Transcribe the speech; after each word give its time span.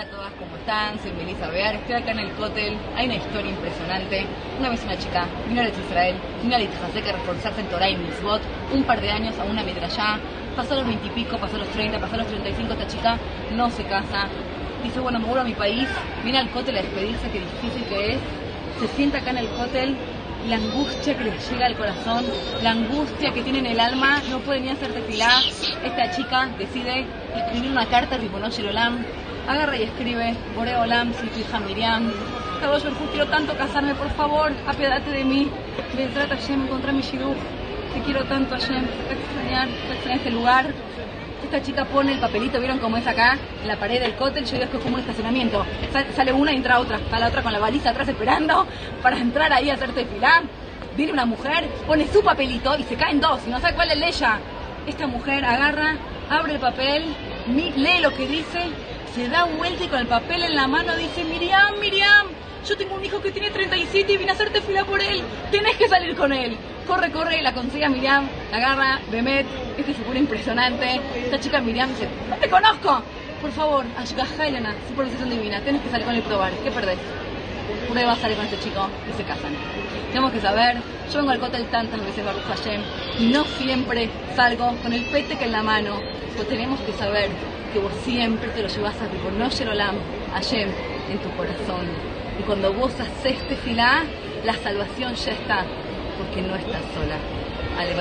están? 0.00 0.98
Soy 1.02 1.12
Melissa 1.12 1.48
Bear, 1.48 1.74
estoy 1.74 1.94
acá 1.94 2.12
en 2.12 2.20
el 2.20 2.30
cótel. 2.32 2.76
Hay 2.96 3.06
una 3.06 3.16
historia 3.16 3.50
impresionante. 3.50 4.24
Una 4.58 4.70
vez 4.70 4.82
una 4.84 4.96
chica 4.96 5.26
vino 5.48 5.60
a 5.60 5.68
Israel, 5.68 6.16
vino 6.42 6.56
a 6.56 6.58
Litzhazek 6.58 7.06
a 7.08 7.12
reforzarse 7.12 7.60
en 7.60 7.66
Torah 7.68 7.90
y 7.90 7.96
Mitzvot, 7.96 8.40
un 8.72 8.84
par 8.84 9.00
de 9.00 9.10
años 9.10 9.38
a 9.38 9.44
una 9.44 9.62
midrashá. 9.62 10.18
Pasó 10.56 10.74
los 10.74 10.86
20 10.86 11.06
y 11.06 11.10
pico, 11.10 11.36
pasó 11.36 11.58
los 11.58 11.68
30, 11.68 11.98
pasó 11.98 12.16
los 12.16 12.26
35, 12.26 12.72
esta 12.72 12.86
chica 12.86 13.18
no 13.54 13.70
se 13.70 13.84
casa. 13.84 14.28
Dice, 14.82 15.00
bueno, 15.00 15.18
me 15.18 15.26
vuelvo 15.26 15.42
a 15.42 15.44
mi 15.44 15.54
país, 15.54 15.86
viene 16.22 16.38
al 16.38 16.50
cótel 16.50 16.78
a 16.78 16.82
despedirse, 16.82 17.30
qué 17.30 17.40
difícil 17.40 17.84
que 17.84 18.14
es. 18.14 18.18
Se 18.80 18.88
sienta 18.96 19.18
acá 19.18 19.30
en 19.30 19.38
el 19.38 19.48
cótel 19.48 19.96
la 20.48 20.56
angustia 20.56 21.16
que 21.16 21.24
les 21.24 21.50
llega 21.50 21.66
al 21.66 21.76
corazón, 21.76 22.24
la 22.62 22.70
angustia 22.70 23.32
que 23.32 23.42
tiene 23.42 23.58
en 23.60 23.66
el 23.66 23.80
alma, 23.80 24.20
no 24.30 24.38
puede 24.40 24.60
ni 24.60 24.70
hacer 24.70 24.92
tefilá. 24.92 25.30
Esta 25.84 26.10
chica 26.10 26.48
decide 26.58 27.06
escribir 27.36 27.70
una 27.70 27.86
carta 27.86 28.14
a 28.16 28.18
Ribonosh 28.18 28.60
Olam, 28.60 29.04
agarra 29.48 29.76
y 29.76 29.82
escribe, 29.82 30.34
Bore 30.56 30.76
Olam, 30.76 31.12
si 31.14 31.26
tu 31.26 31.40
hija 31.40 31.60
Miriam, 31.60 32.12
Kadosh 32.60 32.84
quiero 33.10 33.26
tanto 33.26 33.56
casarme, 33.56 33.94
por 33.94 34.10
favor, 34.10 34.52
apiadate 34.66 35.10
de 35.10 35.24
mí, 35.24 35.50
me 35.96 36.06
trata 36.08 36.36
Hashem, 36.36 36.64
encontrar 36.64 36.92
mi 36.92 37.02
shidduch, 37.02 37.36
te 37.94 38.00
quiero 38.02 38.24
tanto 38.24 38.54
Hashem, 38.54 38.86
te 39.08 39.14
extrañar, 39.14 39.68
te 39.68 39.94
extrañar 39.94 40.18
este 40.18 40.30
lugar. 40.30 40.66
Esta 41.42 41.62
chica 41.62 41.84
pone 41.84 42.12
el 42.12 42.18
papelito, 42.18 42.58
¿vieron 42.58 42.78
cómo 42.78 42.96
es 42.96 43.06
acá? 43.06 43.38
En 43.62 43.68
la 43.68 43.76
pared 43.76 44.00
del 44.00 44.14
cótel, 44.14 44.44
yo 44.44 44.58
digo 44.58 44.70
que 44.70 44.76
es 44.76 44.82
como 44.82 44.94
un 44.94 45.00
estacionamiento. 45.00 45.64
Sale 46.14 46.32
una 46.32 46.52
y 46.52 46.56
entra 46.56 46.78
otra, 46.78 46.98
está 46.98 47.18
la 47.18 47.28
otra 47.28 47.42
con 47.42 47.52
la 47.52 47.58
baliza 47.58 47.90
atrás 47.90 48.08
esperando 48.08 48.66
para 49.02 49.16
entrar 49.18 49.52
ahí 49.52 49.70
a 49.70 49.74
hacerte 49.74 50.04
filar. 50.04 50.42
Viene 50.96 51.12
una 51.12 51.24
mujer, 51.24 51.68
pone 51.86 52.06
su 52.08 52.22
papelito 52.22 52.76
y 52.78 52.82
se 52.84 52.96
caen 52.96 53.20
dos, 53.20 53.40
y 53.46 53.50
no 53.50 53.60
sabe 53.60 53.74
cuál 53.74 53.90
es 53.90 54.16
ella. 54.16 54.38
Esta 54.86 55.06
mujer 55.06 55.44
agarra, 55.44 55.96
abre 56.28 56.54
el 56.54 56.60
papel, 56.60 57.04
lee 57.48 58.00
lo 58.00 58.12
que 58.14 58.26
dice, 58.26 58.68
se 59.14 59.28
da 59.28 59.44
vuelta 59.44 59.84
y 59.84 59.88
con 59.88 59.98
el 59.98 60.06
papel 60.06 60.42
en 60.42 60.56
la 60.56 60.66
mano 60.66 60.94
dice, 60.96 61.24
Miriam, 61.24 61.78
Miriam, 61.80 62.26
yo 62.66 62.76
tengo 62.76 62.94
un 62.94 63.04
hijo 63.04 63.20
que 63.20 63.30
tiene 63.30 63.50
37 63.50 64.12
y 64.12 64.16
vine 64.16 64.30
a 64.30 64.34
hacerte 64.34 64.60
fila 64.60 64.84
por 64.84 65.00
él, 65.00 65.22
tenés 65.50 65.76
que 65.76 65.88
salir 65.88 66.14
con 66.14 66.32
él. 66.32 66.56
Corre, 66.86 67.10
corre, 67.10 67.40
la 67.42 67.52
consigue 67.52 67.84
a 67.84 67.88
Miriam, 67.88 68.26
la 68.50 68.56
agarra, 68.56 69.00
Bemet, 69.10 69.46
este 69.78 69.94
figura 69.94 70.18
impresionante. 70.18 71.00
Esta 71.16 71.38
chica 71.40 71.60
Miriam 71.60 71.88
dice, 71.90 72.08
no 72.28 72.36
te 72.36 72.48
conozco, 72.48 73.02
por 73.40 73.52
favor, 73.52 73.84
ayuda 73.96 74.26
Helena, 74.46 74.74
su 74.88 74.94
profesión 74.94 75.30
divina, 75.30 75.60
tenés 75.60 75.82
que 75.82 75.90
salir 75.90 76.04
con 76.04 76.14
él 76.14 76.20
y 76.20 76.28
probar, 76.28 76.52
¿qué 76.62 76.70
perdés? 76.70 76.98
Prueba, 77.88 78.16
salir 78.16 78.36
con 78.36 78.46
este 78.46 78.58
chico 78.60 78.88
y 79.08 79.16
se 79.16 79.24
casan. 79.24 79.52
Tenemos 80.08 80.32
que 80.32 80.40
saber, 80.40 80.76
yo 81.10 81.18
vengo 81.18 81.30
al 81.30 81.38
cóctel 81.38 81.64
tantas 81.66 82.04
veces 82.04 82.24
Baruch 82.24 82.42
Hashem 82.42 82.82
y 83.18 83.32
no 83.32 83.44
siempre 83.44 84.10
salgo 84.34 84.74
con 84.82 84.92
el 84.92 85.08
que 85.08 85.44
en 85.44 85.52
la 85.52 85.62
mano. 85.62 86.00
Pero 86.34 86.48
tenemos 86.48 86.80
que 86.80 86.92
saber 86.92 87.30
que 87.72 87.78
vos 87.78 87.92
siempre 88.04 88.48
te 88.50 88.62
lo 88.62 88.68
llevas 88.68 89.00
a 89.00 89.06
reconocer 89.06 89.68
Olam, 89.68 89.96
Hashem, 90.34 90.68
en 91.10 91.18
tu 91.18 91.30
corazón. 91.36 92.19
Y 92.40 92.42
cuando 92.42 92.72
vos 92.72 92.94
haces 92.98 93.36
este 93.36 93.54
filá, 93.54 94.02
la 94.46 94.54
salvación 94.54 95.14
ya 95.14 95.32
está, 95.32 95.66
porque 96.16 96.40
no 96.40 96.56
estás 96.56 96.80
sola. 96.94 97.18
Ale, 97.78 97.94